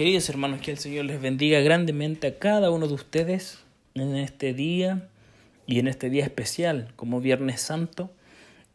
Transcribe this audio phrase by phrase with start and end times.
[0.00, 4.54] Queridos hermanos, que el Señor les bendiga grandemente a cada uno de ustedes en este
[4.54, 5.10] día
[5.66, 8.10] y en este día especial como Viernes Santo,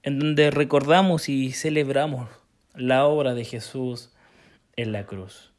[0.03, 2.29] en donde recordamos y celebramos
[2.75, 4.11] la obra de Jesús
[4.75, 5.51] en la cruz.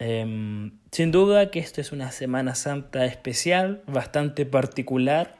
[0.00, 5.36] Em, sin duda que esta es una Semana Santa especial, bastante particular,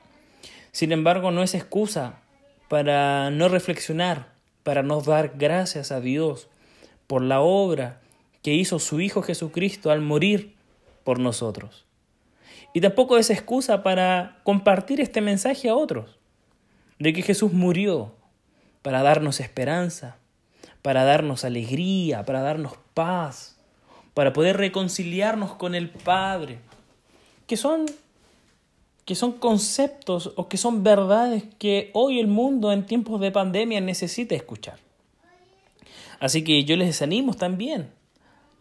[0.71, 2.21] sin embargo no es excusa
[2.69, 4.29] para no reflexionar,
[4.63, 6.49] para no dar gracias a Dios
[7.09, 8.03] por la obra
[8.43, 10.55] que hizo su Hijo Jesucristo al morir
[11.05, 11.85] por nosotros.
[12.75, 16.19] Y tampoco es excusa para compartir este mensaje a otros,
[16.99, 18.13] de que Jesús murió
[18.83, 20.17] para darnos esperanza,
[20.81, 23.57] para darnos alegría, para darnos paz,
[24.15, 26.59] para poder reconciliarnos con el Padre,
[27.47, 27.87] que son
[29.05, 33.81] que son conceptos o que son verdades que hoy el mundo en tiempos de pandemia
[33.81, 34.79] necesita escuchar.
[36.21, 37.91] Así que yo les desanimo también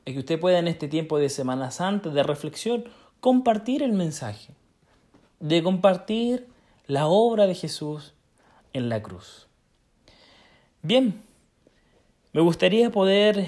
[0.06, 2.86] a que usted pueda en este tiempo de Semana Santa, de reflexión,
[3.20, 4.54] compartir el mensaje,
[5.40, 6.48] de compartir
[6.88, 8.14] la obra de Jesús
[8.74, 9.48] en la cruz.
[10.82, 11.22] Bien,
[12.34, 13.48] me gustaría poder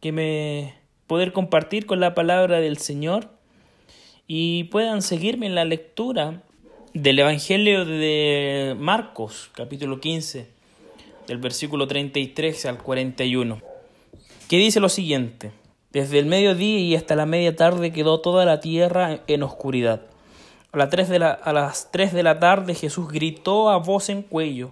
[0.00, 0.74] que me
[1.06, 3.28] poder compartir con la palabra del Señor
[4.26, 6.42] y puedan seguirme en la lectura
[6.94, 10.46] del Evangelio de Marcos, capítulo 15,
[11.26, 13.60] del versículo 33 al 41,
[14.48, 15.52] que dice lo siguiente.
[15.92, 20.00] Desde el mediodía y hasta la media tarde quedó toda la tierra en oscuridad.
[20.72, 21.10] A las tres
[22.12, 24.70] de la, tarde Jesús gritó a voz en cuello,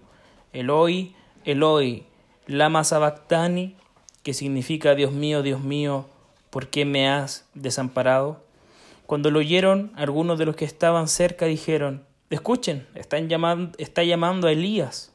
[0.55, 2.05] Eloi, Eloi,
[2.47, 3.77] lama sabactani,
[4.23, 6.07] que significa Dios mío, Dios mío,
[6.49, 8.43] ¿por qué me has desamparado?
[9.05, 14.49] Cuando lo oyeron, algunos de los que estaban cerca dijeron, escuchen, están llamando, está llamando
[14.49, 15.13] a Elías.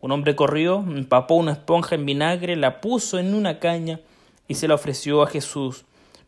[0.00, 4.00] Un hombre corrió, empapó una esponja en vinagre, la puso en una caña,
[4.48, 5.84] y se la ofreció a Jesús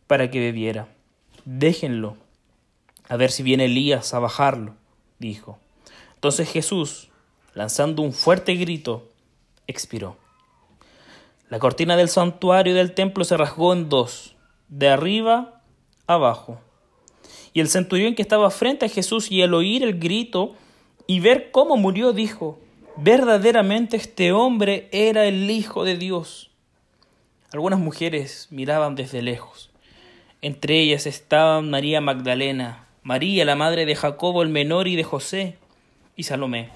[0.07, 0.89] para que bebiera.
[1.45, 2.17] Déjenlo,
[3.09, 4.75] a ver si viene Elías a bajarlo,
[5.19, 5.59] dijo.
[6.15, 7.09] Entonces Jesús,
[7.55, 9.09] lanzando un fuerte grito,
[9.67, 10.17] expiró.
[11.49, 14.35] La cortina del santuario y del templo se rasgó en dos,
[14.69, 15.63] de arriba
[16.07, 16.61] abajo.
[17.53, 20.55] Y el centurión que estaba frente a Jesús y al oír el grito
[21.07, 22.59] y ver cómo murió, dijo,
[22.97, 26.51] verdaderamente este hombre era el Hijo de Dios.
[27.53, 29.71] Algunas mujeres miraban desde lejos.
[30.43, 35.57] Entre ellas estaban María Magdalena, María, la madre de Jacobo el menor y de José,
[36.17, 36.71] y Salomé.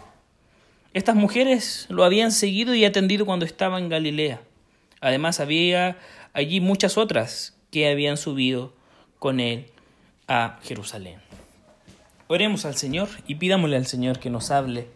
[0.92, 4.40] Estas mujeres lo habían seguido y atendido cuando estaba en Galilea.
[5.00, 5.98] Además había
[6.32, 8.72] allí muchas otras que habían subido
[9.18, 9.66] con él
[10.26, 11.20] a Jerusalén.
[12.26, 14.86] Oremos al Señor y pidámosle al Señor que nos hable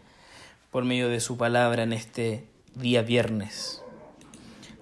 [0.70, 3.83] por medio de su palabra en este día viernes.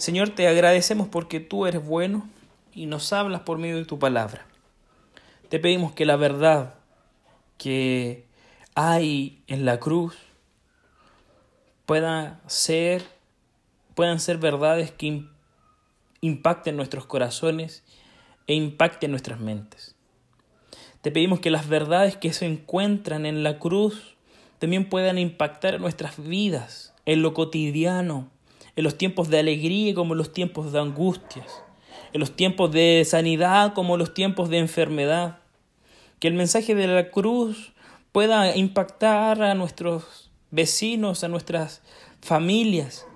[0.03, 2.29] Señor, te agradecemos porque tú eres bueno
[2.75, 4.45] y nos hablas por medio de tu palabra.
[5.49, 6.75] Te pedimos que la verdad
[7.57, 8.27] que
[8.75, 10.17] hay en la cruz
[11.87, 13.05] pueda ser,
[13.95, 15.23] puedan ser verdades que
[16.21, 17.85] impacten nuestros corazones
[18.49, 19.95] e impacten nuestras mentes.
[21.01, 24.17] Te pedimos que las verdades que se encuentran en la cruz
[24.59, 28.31] también puedan impactar nuestras vidas, en lo cotidiano,
[28.77, 31.62] en los tiempos de alegría como en los tiempos de angustias,
[32.12, 35.38] en los tiempos de sanidad como en los tiempos de enfermedad.
[36.19, 37.72] Que el mensaje de la cruz
[38.12, 41.82] pueda impactar a nuestros vecinos, a nuestras
[42.21, 43.06] familias.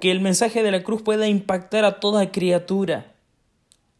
[0.00, 3.14] Que el mensaje de la cruz pueda impactar a toda criatura,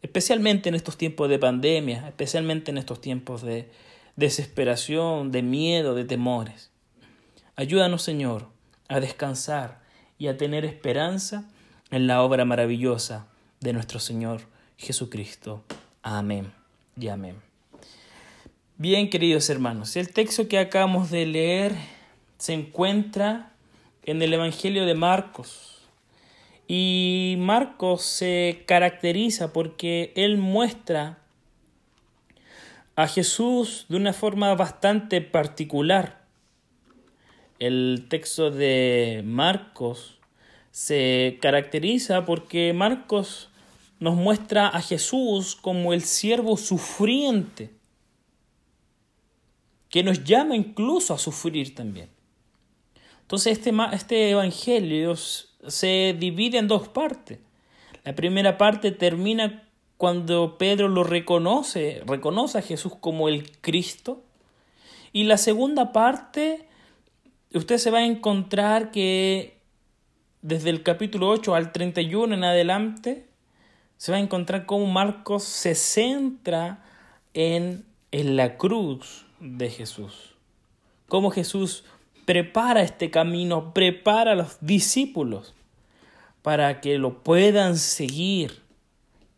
[0.01, 3.69] especialmente en estos tiempos de pandemia, especialmente en estos tiempos de
[4.15, 6.71] desesperación, de miedo, de temores.
[7.55, 8.47] Ayúdanos, Señor,
[8.87, 9.80] a descansar
[10.21, 11.45] y a tener esperanza
[11.89, 13.25] en la obra maravillosa
[13.59, 14.41] de nuestro Señor
[14.77, 15.63] Jesucristo.
[16.03, 16.51] Amén
[16.95, 17.37] y amén.
[18.77, 21.73] Bien, queridos hermanos, el texto que acabamos de leer
[22.37, 23.53] se encuentra
[24.03, 25.79] en el Evangelio de Marcos.
[26.67, 31.17] Y Marcos se caracteriza porque él muestra
[32.95, 36.20] a Jesús de una forma bastante particular
[37.61, 40.17] el texto de Marcos
[40.71, 43.49] se caracteriza porque Marcos
[43.99, 47.69] nos muestra a Jesús como el siervo sufriente,
[49.89, 52.09] que nos llama incluso a sufrir también.
[53.21, 57.37] Entonces este, este Evangelio se divide en dos partes.
[58.03, 64.23] La primera parte termina cuando Pedro lo reconoce, reconoce a Jesús como el Cristo.
[65.13, 66.67] Y la segunda parte
[67.53, 69.57] usted se va a encontrar que
[70.41, 73.27] desde el capítulo 8 al 31 en adelante
[73.97, 76.83] se va a encontrar cómo Marcos se centra
[77.33, 80.35] en, en la cruz de Jesús.
[81.07, 81.83] Cómo Jesús
[82.25, 85.53] prepara este camino, prepara a los discípulos
[86.41, 88.61] para que lo puedan seguir,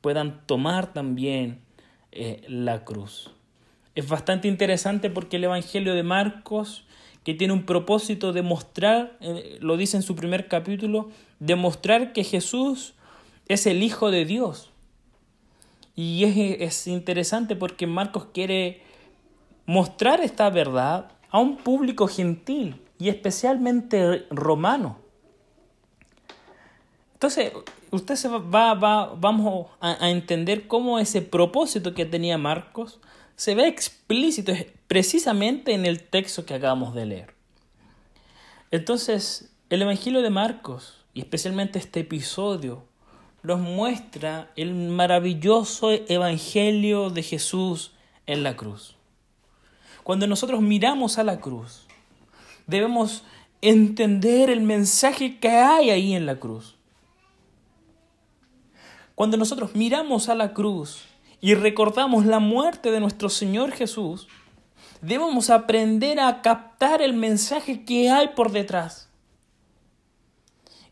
[0.01, 1.61] puedan tomar también
[2.11, 3.31] eh, la cruz.
[3.95, 6.85] Es bastante interesante porque el Evangelio de Marcos,
[7.23, 11.09] que tiene un propósito de mostrar, eh, lo dice en su primer capítulo,
[11.39, 12.93] demostrar que Jesús
[13.47, 14.71] es el Hijo de Dios.
[15.95, 18.81] Y es, es interesante porque Marcos quiere
[19.65, 24.97] mostrar esta verdad a un público gentil y especialmente romano.
[27.13, 27.53] Entonces,
[27.91, 32.99] usted se va, va vamos a, a, entender cómo ese propósito que tenía Marcos
[33.35, 34.53] se ve explícito
[34.87, 37.33] precisamente en el texto que acabamos de leer.
[38.71, 42.85] Entonces, el Evangelio de Marcos, y especialmente este episodio,
[43.43, 47.91] nos muestra el maravilloso Evangelio de Jesús
[48.25, 48.95] en la cruz.
[50.03, 51.85] Cuando nosotros miramos a la cruz,
[52.67, 53.23] debemos
[53.61, 56.75] entender el mensaje que hay ahí en la cruz.
[59.15, 61.05] Cuando nosotros miramos a la cruz
[61.43, 64.29] y recordamos la muerte de nuestro Señor Jesús,
[65.01, 69.09] debemos aprender a captar el mensaje que hay por detrás.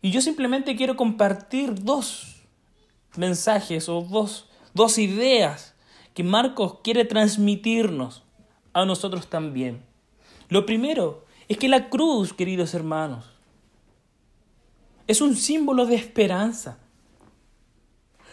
[0.01, 2.42] Y yo simplemente quiero compartir dos
[3.15, 5.74] mensajes o dos, dos ideas
[6.13, 8.21] que Marcos quiere transmitirnos
[8.74, 9.81] a nosotros también.
[10.50, 13.24] Lo primero es que la cruz, queridos hermanos,
[15.07, 16.77] es un símbolo de esperanza.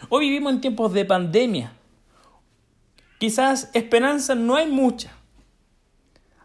[0.09, 1.78] Hoy vivimos en tiempos de pandemia.
[3.19, 5.13] Quizás esperanza no hay mucha.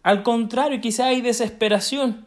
[0.02, 2.26] Al contrario, quizás hay desesperación.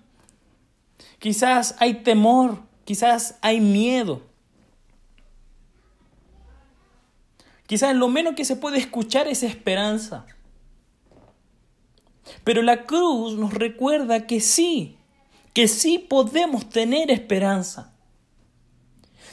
[1.19, 2.63] Quizás hay temor.
[2.85, 4.23] Quizás hay miedo.
[7.67, 10.25] Quizás lo menos que se puede escuchar es esperanza.
[12.45, 14.97] Pero la cruz nos recuerda que sí,
[15.53, 17.93] que sí podemos tener esperanza.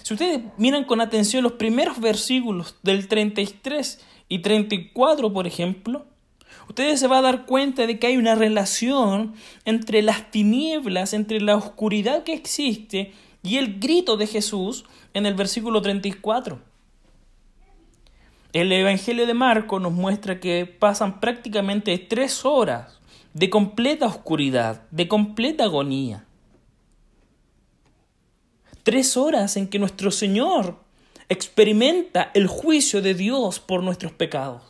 [0.01, 3.99] Si ustedes miran con atención los primeros versículos del 33
[4.33, 6.07] y 34, por ejemplo,
[6.67, 11.39] ustedes se van a dar cuenta de que hay una relación entre las tinieblas, entre
[11.39, 13.13] la oscuridad que existe
[13.43, 16.59] y el grito de Jesús en el versículo 34.
[18.53, 22.99] El Evangelio de Marco nos muestra que pasan prácticamente tres horas
[23.35, 26.25] de completa oscuridad, de completa agonía.
[28.81, 30.79] Tres horas en que nuestro Señor
[31.29, 34.61] experimenta el juicio de Dios por nuestros pecados.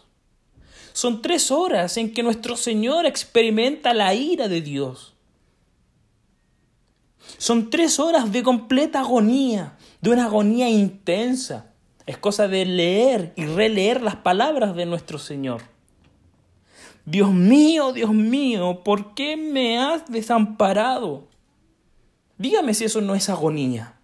[0.93, 5.13] Son tres horas en que nuestro Señor experimenta la ira de Dios.
[7.37, 11.73] Son tres horas de completa agonía, de una agonía intensa.
[12.05, 15.63] Es cosa de leer y releer las palabras de nuestro Señor.
[17.05, 21.27] Dios mío, Dios mío, ¿por qué me has desamparado?
[22.37, 23.99] Dígame si eso no es agonía.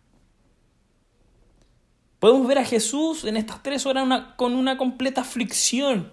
[2.19, 6.11] Podemos ver a Jesús en estas tres horas con una completa aflicción,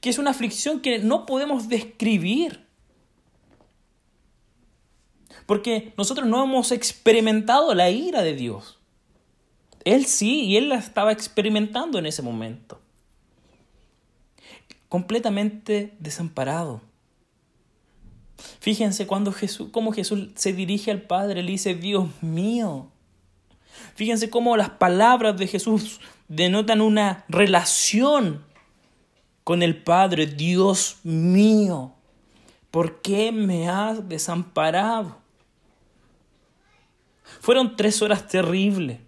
[0.00, 2.66] que es una aflicción que no podemos describir.
[5.46, 8.78] Porque nosotros no hemos experimentado la ira de Dios.
[9.84, 12.80] Él sí, y él la estaba experimentando en ese momento.
[14.88, 16.82] Completamente desamparado.
[18.60, 22.90] Fíjense cuando Jesús, cómo Jesús se dirige al Padre, le dice, Dios mío,
[23.96, 28.44] Fíjense cómo las palabras de Jesús denotan una relación
[29.42, 30.26] con el Padre.
[30.26, 31.94] Dios mío,
[32.70, 35.16] ¿por qué me has desamparado?
[37.40, 39.00] Fueron tres horas terribles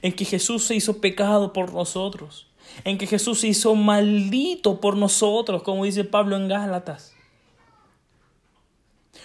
[0.00, 2.46] en que Jesús se hizo pecado por nosotros,
[2.84, 7.12] en que Jesús se hizo maldito por nosotros, como dice Pablo en Gálatas.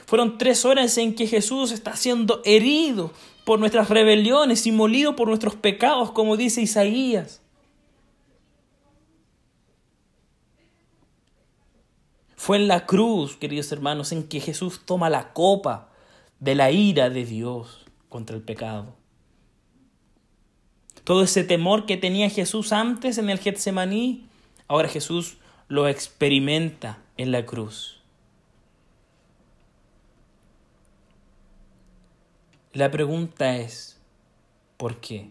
[0.05, 3.13] Fueron tres horas en que Jesús está siendo herido
[3.51, 7.41] por nuestras rebeliones y molido por nuestros pecados, como dice Isaías.
[12.37, 15.89] Fue en la cruz, queridos hermanos, en que Jesús toma la copa
[16.39, 18.95] de la ira de Dios contra el pecado.
[21.03, 24.29] Todo ese temor que tenía Jesús antes en el Getsemaní,
[24.69, 28.00] ahora Jesús lo experimenta en la cruz.
[32.73, 33.99] La pregunta es,
[34.77, 35.29] ¿por qué?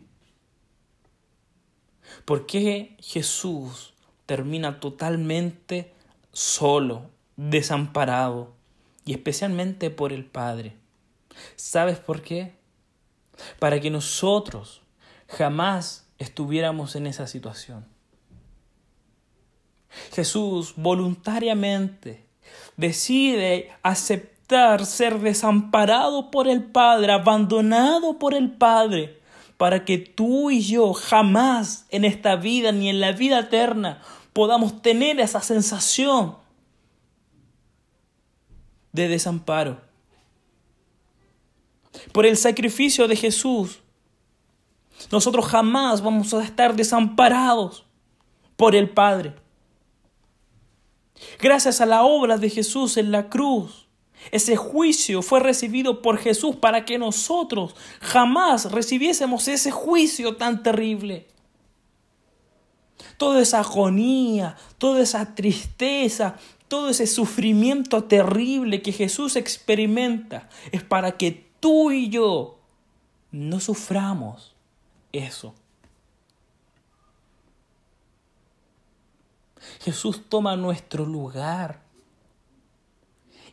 [2.26, 3.94] ¿Por qué Jesús
[4.26, 5.94] termina totalmente
[6.32, 8.54] solo, desamparado
[9.06, 10.76] y especialmente por el Padre?
[11.56, 12.56] ¿Sabes por qué?
[13.58, 14.82] Para que nosotros
[15.26, 17.86] jamás estuviéramos en esa situación.
[20.12, 22.26] Jesús voluntariamente
[22.76, 23.72] decide
[24.84, 29.20] ser desamparado por el Padre, abandonado por el Padre,
[29.56, 34.00] para que tú y yo jamás en esta vida ni en la vida eterna
[34.32, 36.36] podamos tener esa sensación
[38.92, 39.80] de desamparo.
[42.12, 43.80] Por el sacrificio de Jesús,
[45.10, 47.84] nosotros jamás vamos a estar desamparados
[48.56, 49.34] por el Padre.
[51.38, 53.89] Gracias a la obra de Jesús en la cruz,
[54.30, 61.26] ese juicio fue recibido por Jesús para que nosotros jamás recibiésemos ese juicio tan terrible.
[63.16, 66.36] Toda esa agonía, toda esa tristeza,
[66.68, 72.58] todo ese sufrimiento terrible que Jesús experimenta es para que tú y yo
[73.32, 74.54] no suframos
[75.12, 75.54] eso.
[79.80, 81.89] Jesús toma nuestro lugar.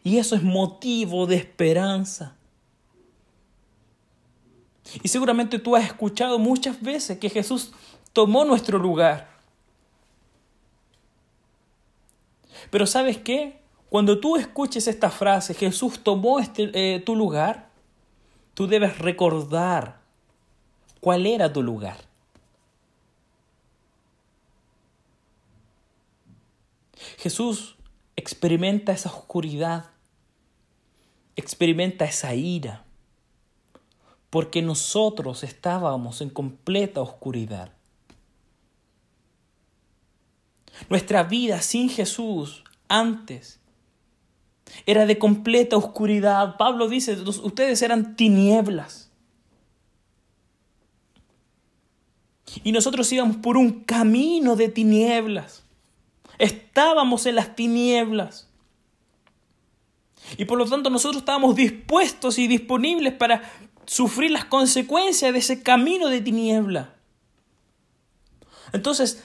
[0.03, 2.35] Y eso es motivo de esperanza.
[5.03, 7.71] Y seguramente tú has escuchado muchas veces que Jesús
[8.13, 9.29] tomó nuestro lugar.
[12.69, 13.59] Pero ¿sabes qué?
[13.89, 17.69] Cuando tú escuches esta frase, Jesús tomó este, eh, tu lugar,
[18.53, 20.01] tú debes recordar
[20.99, 21.97] cuál era tu lugar.
[27.17, 27.76] Jesús
[28.17, 29.91] experimenta esa oscuridad,
[31.37, 32.83] experimenta esa ira,
[34.29, 37.71] porque nosotros estábamos en completa oscuridad.
[40.89, 43.59] Nuestra vida sin Jesús antes
[44.85, 46.57] era de completa oscuridad.
[46.57, 49.09] Pablo dice, ustedes eran tinieblas.
[52.63, 55.66] Y nosotros íbamos por un camino de tinieblas.
[56.37, 58.49] Estábamos en las tinieblas.
[60.37, 63.43] Y por lo tanto nosotros estábamos dispuestos y disponibles para
[63.85, 66.93] sufrir las consecuencias de ese camino de tiniebla.
[68.73, 69.23] Entonces,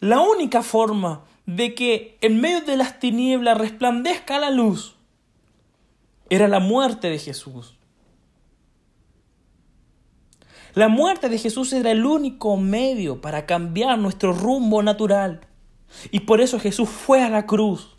[0.00, 4.96] la única forma de que en medio de las tinieblas resplandezca la luz
[6.30, 7.76] era la muerte de Jesús.
[10.74, 15.46] La muerte de Jesús era el único medio para cambiar nuestro rumbo natural.
[16.10, 17.96] Y por eso Jesús fue a la cruz.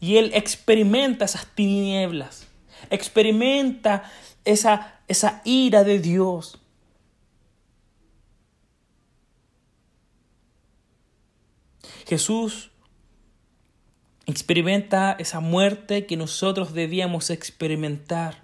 [0.00, 2.46] Y Él experimenta esas tinieblas.
[2.88, 4.10] Experimenta
[4.44, 6.58] esa, esa ira de Dios.
[12.06, 12.70] Jesús
[14.26, 18.42] experimenta esa muerte que nosotros debíamos experimentar.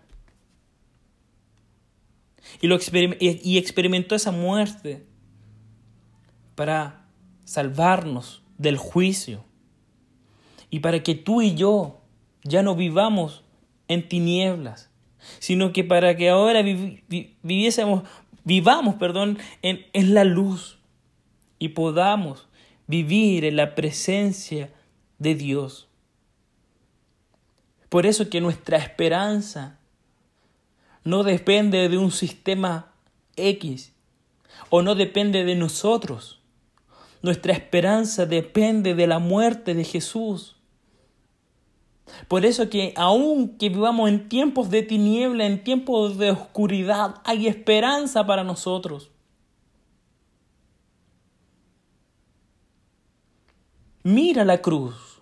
[2.61, 2.79] Y, lo
[3.19, 5.05] y experimentó esa muerte
[6.55, 7.07] para
[7.45, 9.45] salvarnos del juicio
[10.71, 12.01] y para que tú y yo
[12.43, 13.45] ya no vivamos
[13.89, 14.91] en tinieblas,
[15.39, 18.03] sino que para que ahora viviésemos,
[18.45, 20.79] vivamos, perdón, en, en la luz
[21.59, 22.49] y podamos
[22.87, 24.71] vivir en la presencia
[25.19, 25.89] de Dios.
[27.89, 29.79] Por eso que nuestra esperanza
[31.05, 32.93] no depende de un sistema
[33.37, 33.93] X
[34.71, 36.41] o no depende de nosotros.
[37.26, 40.54] Nuestra esperanza depende de la muerte de Jesús.
[42.28, 47.49] Por eso que aun que vivamos en tiempos de tiniebla, en tiempos de oscuridad, hay
[47.49, 49.11] esperanza para nosotros.
[54.04, 55.21] Mira la cruz.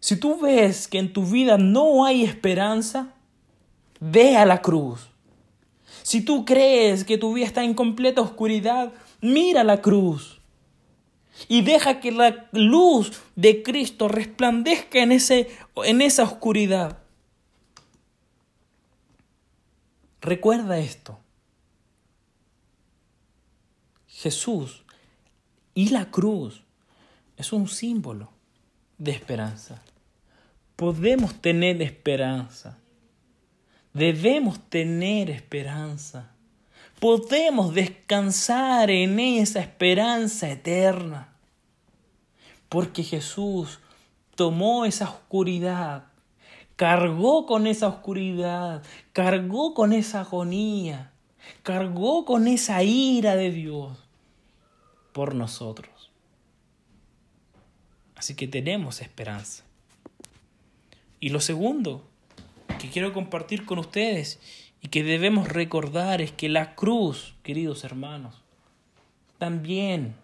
[0.00, 3.12] Si tú ves que en tu vida no hay esperanza,
[4.00, 5.10] ve a la cruz.
[6.02, 10.37] Si tú crees que tu vida está en completa oscuridad, mira la cruz.
[11.46, 15.48] Y deja que la luz de Cristo resplandezca en, ese,
[15.84, 16.98] en esa oscuridad.
[20.20, 21.18] Recuerda esto.
[24.08, 24.82] Jesús
[25.74, 26.64] y la cruz
[27.36, 28.32] es un símbolo
[28.98, 29.80] de esperanza.
[30.74, 32.78] Podemos tener esperanza.
[33.92, 36.32] Debemos tener esperanza.
[36.98, 41.27] Podemos descansar en esa esperanza eterna.
[42.68, 43.80] Porque Jesús
[44.34, 46.04] tomó esa oscuridad,
[46.76, 48.82] cargó con esa oscuridad,
[49.12, 51.12] cargó con esa agonía,
[51.62, 53.98] cargó con esa ira de Dios
[55.12, 56.12] por nosotros.
[58.14, 59.64] Así que tenemos esperanza.
[61.20, 62.04] Y lo segundo
[62.78, 64.38] que quiero compartir con ustedes
[64.80, 68.42] y que debemos recordar es que la cruz, queridos hermanos,
[69.38, 70.14] también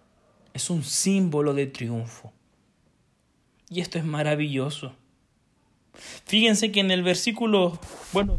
[0.54, 2.32] es un símbolo de triunfo.
[3.68, 4.94] Y esto es maravilloso.
[6.24, 7.78] Fíjense que en el versículo,
[8.12, 8.38] bueno,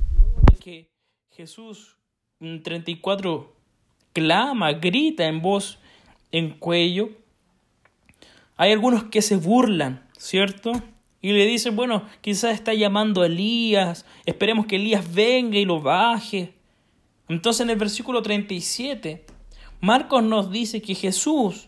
[0.60, 0.89] que
[1.31, 1.98] Jesús
[2.39, 3.53] 34
[4.13, 5.77] clama, grita en voz
[6.31, 7.10] en cuello,
[8.55, 10.72] hay algunos que se burlan, ¿cierto?
[11.22, 15.81] Y le dicen, bueno, quizás está llamando a Elías, esperemos que Elías venga y lo
[15.81, 16.53] baje.
[17.27, 19.25] Entonces en el versículo 37,
[19.81, 21.67] Marcos nos dice que Jesús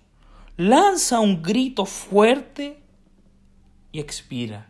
[0.57, 2.79] lanza un grito fuerte
[3.91, 4.69] y expira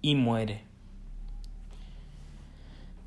[0.00, 0.64] y muere.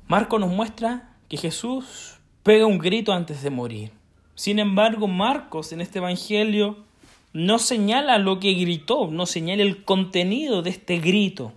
[0.06, 3.90] Marcos nos muestra que Jesús pega un grito antes de morir.
[4.34, 6.84] Sin embargo, Marcos en este Evangelio
[7.32, 11.52] no señala lo que gritó, no señala el contenido de este grito.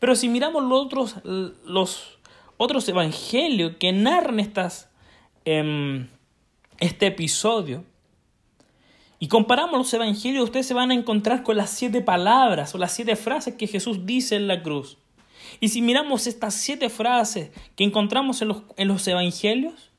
[0.00, 1.14] Pero si miramos los otros,
[1.64, 2.18] los
[2.56, 4.90] otros evangelios que narran estas,
[5.44, 6.08] em,
[6.78, 7.84] este episodio,
[9.18, 12.92] y comparamos los evangelios, ustedes se van a encontrar con las siete palabras o las
[12.92, 14.98] siete frases que Jesús dice en la cruz.
[15.60, 19.90] Y si miramos estas siete frases que encontramos en los, en los evangelios,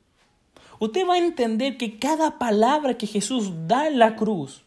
[0.80, 4.64] usted va a entender que cada palabra que Jesús da en la cruz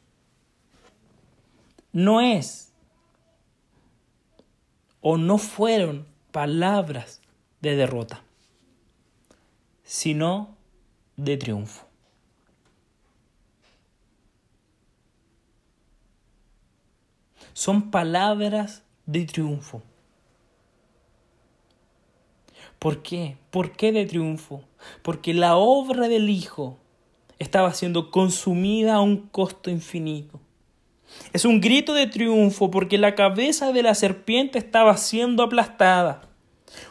[1.92, 2.72] no es
[5.00, 7.20] o no fueron palabras
[7.60, 8.22] de derrota,
[9.84, 10.56] sino
[11.16, 11.89] de triunfo.
[17.60, 19.82] Son palabras de triunfo.
[22.78, 23.36] ¿Por qué?
[23.50, 24.64] ¿Por qué de triunfo?
[25.02, 26.78] Porque la obra del Hijo
[27.38, 30.40] estaba siendo consumida a un costo infinito.
[31.34, 36.22] Es un grito de triunfo porque la cabeza de la serpiente estaba siendo aplastada.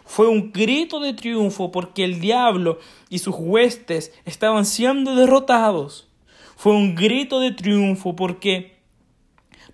[0.05, 2.77] Fue un grito de triunfo porque el diablo
[3.09, 6.07] y sus huestes estaban siendo derrotados.
[6.55, 8.78] Fue un grito de triunfo porque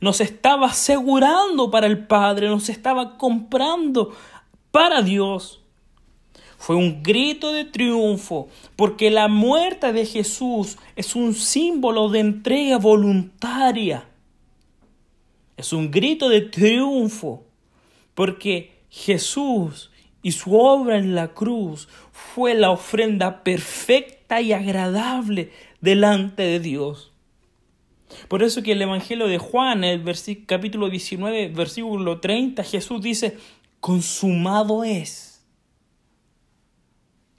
[0.01, 4.13] nos estaba asegurando para el Padre, nos estaba comprando
[4.71, 5.61] para Dios
[6.65, 12.79] fue un grito de triunfo, porque la muerte de Jesús es un símbolo de entrega
[12.79, 14.05] voluntaria.
[15.57, 17.43] Es un grito de triunfo,
[18.15, 19.91] porque Jesús
[20.23, 27.11] y su obra en la cruz fue la ofrenda perfecta y agradable delante de Dios.
[28.27, 30.03] Por eso que el Evangelio de Juan, el
[30.45, 33.37] capítulo 19, versículo 30, Jesús dice,
[33.79, 35.35] consumado es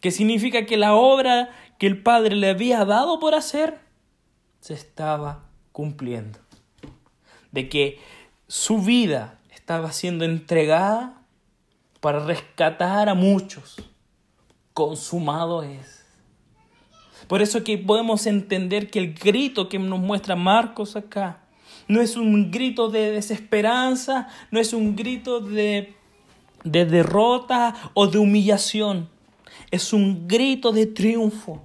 [0.00, 3.80] que significa que la obra que el Padre le había dado por hacer
[4.60, 6.38] se estaba cumpliendo.
[7.50, 7.98] De que
[8.46, 11.22] su vida estaba siendo entregada
[12.00, 13.76] para rescatar a muchos.
[14.74, 15.95] Consumado es.
[17.28, 21.40] Por eso que podemos entender que el grito que nos muestra Marcos acá
[21.88, 25.94] no es un grito de desesperanza, no es un grito de,
[26.64, 29.08] de derrota o de humillación
[29.70, 31.62] es un grito de triunfo,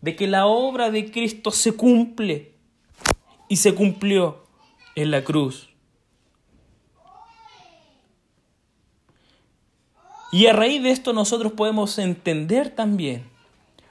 [0.00, 2.52] de que la obra de Cristo se cumple
[3.48, 4.44] y se cumplió
[4.94, 5.70] en la cruz.
[10.30, 13.24] Y a raíz de esto nosotros podemos entender también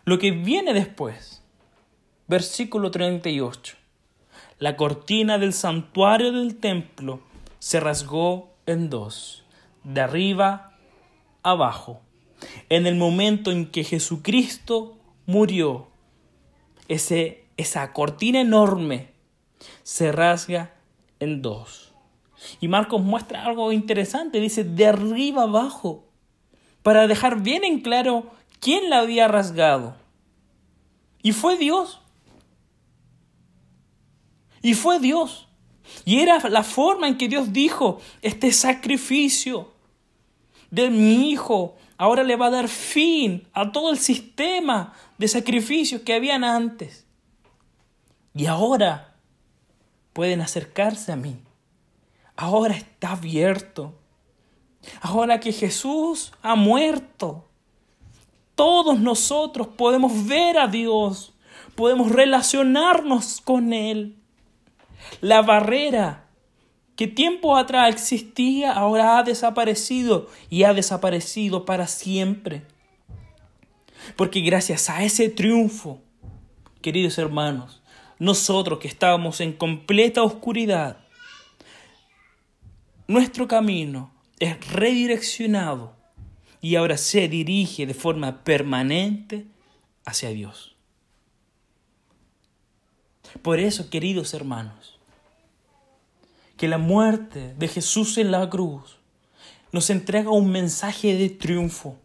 [0.05, 1.43] lo que viene después.
[2.27, 3.75] Versículo 38.
[4.59, 7.21] La cortina del santuario del templo
[7.59, 9.43] se rasgó en dos,
[9.83, 10.77] de arriba
[11.41, 12.01] abajo
[12.69, 15.87] en el momento en que Jesucristo murió,
[16.87, 19.09] ese, esa cortina enorme
[19.83, 20.73] se rasga
[21.19, 21.93] en dos.
[22.59, 26.05] Y Marcos muestra algo interesante, dice de arriba abajo,
[26.81, 28.31] para dejar bien en claro
[28.63, 29.95] quién la había rasgado.
[31.21, 31.99] Y fue Dios.
[34.61, 35.47] Y fue Dios.
[36.05, 39.73] Y era la forma en que Dios dijo, este sacrificio
[40.71, 46.01] de mi hijo ahora le va a dar fin a todo el sistema de sacrificios
[46.01, 47.05] que habían antes.
[48.33, 49.15] Y ahora
[50.13, 51.37] pueden acercarse a mí.
[52.35, 53.93] Ahora está abierto.
[55.01, 57.47] Ahora que Jesús ha muerto,
[58.55, 61.33] todos nosotros podemos ver a Dios,
[61.75, 64.15] podemos relacionarnos con Él.
[65.21, 66.23] La barrera
[66.95, 72.65] que tiempo atrás existía, ahora ha desaparecido y ha desaparecido para siempre.
[74.15, 76.01] Porque gracias a ese triunfo,
[76.81, 77.81] queridos hermanos,
[78.19, 80.97] nosotros que estábamos en completa oscuridad,
[83.07, 85.95] nuestro camino es redireccionado
[86.63, 89.45] y ahora se dirige de forma permanente
[90.05, 90.77] hacia Dios.
[93.41, 94.97] Por eso, queridos hermanos,
[96.55, 98.97] que la muerte de Jesús en la cruz
[99.73, 101.97] nos entrega un mensaje de triunfo,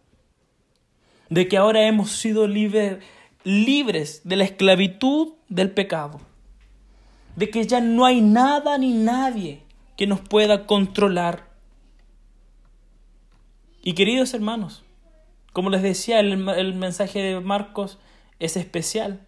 [1.31, 3.01] de que ahora hemos sido libres
[3.45, 6.21] de la esclavitud del pecado,
[7.37, 9.63] de que ya no hay nada ni nadie
[9.97, 11.48] que nos pueda controlar.
[13.83, 14.85] Y queridos hermanos,
[15.53, 17.99] como les decía, el, el mensaje de Marcos
[18.39, 19.27] es especial,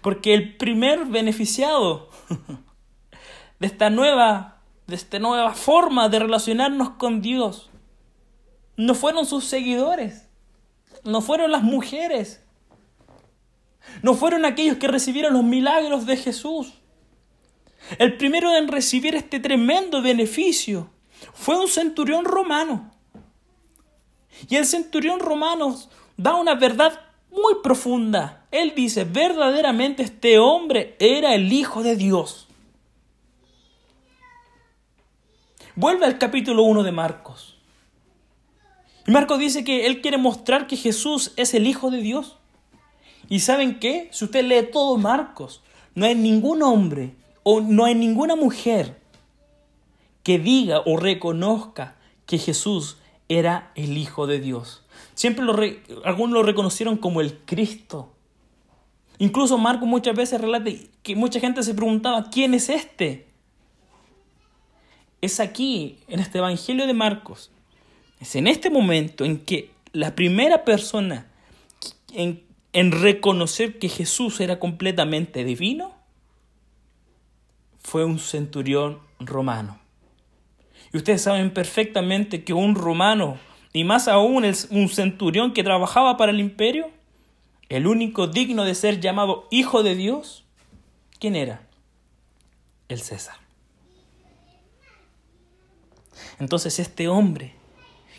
[0.00, 2.10] porque el primer beneficiado
[3.60, 7.70] de esta nueva de esta nueva forma de relacionarnos con Dios.
[8.76, 10.28] No fueron sus seguidores,
[11.04, 12.42] no fueron las mujeres,
[14.02, 16.74] no fueron aquellos que recibieron los milagros de Jesús.
[17.98, 20.90] El primero en recibir este tremendo beneficio
[21.32, 22.92] fue un centurión romano.
[24.48, 25.76] Y el centurión romano
[26.16, 28.46] da una verdad muy profunda.
[28.50, 32.48] Él dice, verdaderamente este hombre era el Hijo de Dios.
[35.74, 37.56] Vuelve al capítulo 1 de Marcos.
[39.06, 42.38] Y Marcos dice que él quiere mostrar que Jesús es el Hijo de Dios.
[43.28, 44.08] ¿Y saben qué?
[44.12, 45.62] Si usted lee todo Marcos,
[45.94, 49.00] no hay ningún hombre o no hay ninguna mujer
[50.22, 52.96] que diga o reconozca que Jesús
[53.28, 54.84] era el Hijo de Dios.
[55.14, 55.44] Siempre
[56.04, 58.12] algunos lo reconocieron como el Cristo.
[59.18, 60.70] Incluso Marcos muchas veces relata
[61.02, 63.26] que mucha gente se preguntaba, ¿quién es este?
[65.20, 67.50] es aquí, en este Evangelio de Marcos,
[68.20, 71.26] es en este momento en que la primera persona
[72.12, 75.94] en, en reconocer que Jesús era completamente divino
[77.78, 79.78] fue un centurión romano.
[80.92, 83.38] Y ustedes saben perfectamente que un romano,
[83.72, 86.90] y más aún un centurión que trabajaba para el imperio,
[87.68, 90.44] el único digno de ser llamado hijo de Dios,
[91.18, 91.66] ¿quién era?
[92.88, 93.36] El César.
[96.38, 97.54] Entonces este hombre,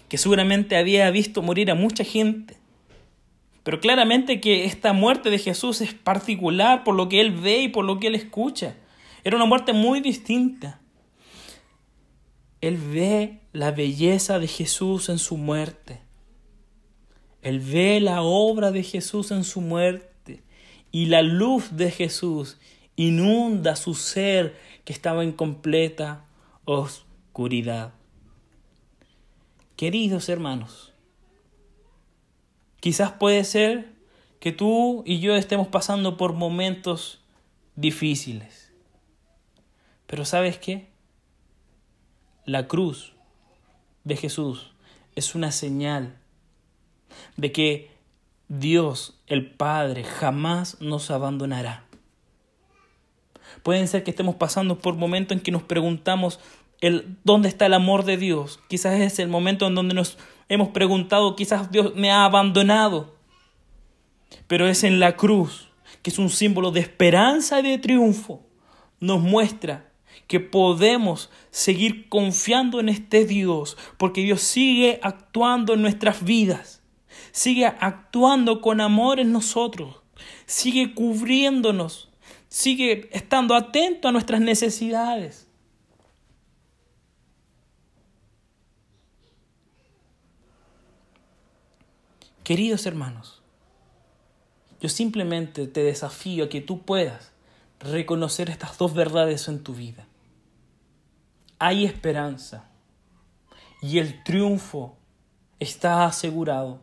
[0.10, 2.58] que seguramente había visto morir a mucha gente,
[3.63, 7.67] pero claramente que esta muerte de Jesús es particular por lo que él ve y
[7.67, 8.75] por lo que él escucha.
[9.25, 10.80] Era una muerte muy distinta.
[12.62, 16.02] Él ve la belleza de Jesús en su muerte.
[17.41, 20.43] Él ve la obra de Jesús en su muerte.
[20.91, 22.58] Y la luz de Jesús
[22.96, 26.26] inunda su ser que estaba en completa
[26.65, 27.93] oscuridad.
[29.76, 30.93] Queridos hermanos,
[32.80, 33.93] quizás puede ser
[34.39, 37.22] que tú y yo estemos pasando por momentos
[37.76, 38.74] difíciles.
[40.08, 40.89] Pero ¿sabes qué?
[42.47, 43.12] La cruz
[44.05, 44.71] de Jesús
[45.15, 46.15] es una señal
[47.36, 47.91] de que
[48.47, 51.83] Dios, el Padre, jamás nos abandonará.
[53.63, 56.39] Pueden ser que estemos pasando por momentos en que nos preguntamos,
[56.79, 58.62] el dónde está el amor de Dios.
[58.69, 63.13] Quizás es el momento en donde nos hemos preguntado, quizás Dios me ha abandonado.
[64.47, 65.67] Pero es en la cruz,
[66.01, 68.41] que es un símbolo de esperanza y de triunfo,
[69.01, 69.87] nos muestra
[70.25, 76.82] que podemos seguir confiando en este Dios, porque Dios sigue actuando en nuestras vidas,
[77.32, 79.97] sigue actuando con amor en nosotros,
[80.45, 82.10] sigue cubriéndonos,
[82.49, 85.47] sigue estando atento a nuestras necesidades.
[92.43, 93.41] Queridos hermanos,
[94.80, 97.34] yo simplemente te desafío a que tú puedas
[97.79, 100.07] reconocer estas dos verdades en tu vida.
[101.59, 102.65] Hay esperanza
[103.81, 104.97] y el triunfo
[105.59, 106.79] está asegurado.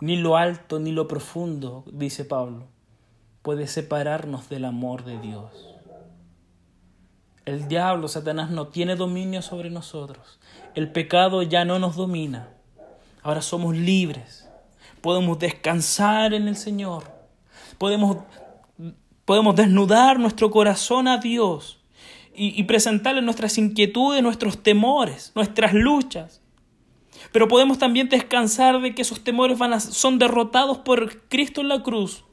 [0.00, 2.66] Ni lo alto ni lo profundo, dice Pablo,
[3.42, 5.76] puede separarnos del amor de Dios.
[7.46, 10.40] El diablo, Satanás, no tiene dominio sobre nosotros.
[10.74, 12.48] El pecado ya no nos domina.
[13.22, 14.48] Ahora somos libres.
[15.00, 17.04] Podemos descansar en el Señor.
[17.78, 18.18] Podemos,
[19.26, 21.78] podemos desnudar nuestro corazón a Dios
[22.38, 26.42] y, presentarle nuestras inquietudes, nuestros temores, nuestras luchas.
[27.32, 31.68] Pero podemos también descansar de que esos temores van a, son derrotados por Cristo en
[31.68, 32.24] la cruz.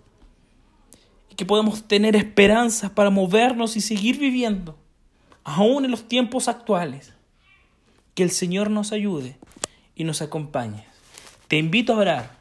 [1.29, 4.77] Y que podemos tener esperanzas para movernos y seguir viviendo,
[5.45, 7.13] aún en los tiempos actuales.
[8.13, 9.37] Que el Señor nos ayude
[9.95, 10.85] y nos acompañe.
[11.47, 12.37] Te invito a orar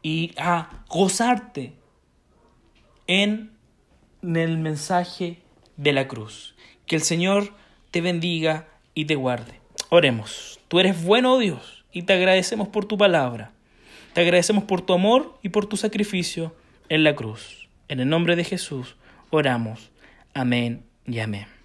[0.00, 1.74] y a gozarte
[4.22, 5.38] en el mensaje
[5.76, 6.54] de la cruz.
[6.86, 7.54] Que el Señor
[7.90, 9.60] te bendiga y te guarde.
[9.88, 10.60] Oremos.
[10.68, 13.52] Tú eres bueno, Dios, y te agradecemos por tu palabra.
[14.12, 16.54] Te agradecemos por tu amor y por tu sacrificio
[16.88, 17.68] en la cruz.
[17.88, 18.96] En el nombre de Jesús,
[19.30, 19.90] Oramos.
[20.34, 21.59] Amén y amén.